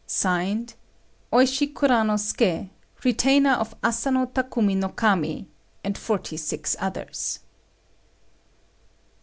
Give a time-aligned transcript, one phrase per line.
[0.07, 0.73] "Signed,
[1.31, 2.71] OISHI KURANOSUKÉ,
[3.03, 5.47] Retainer of Asano Takumi no Kami,
[5.83, 7.37] and forty six others."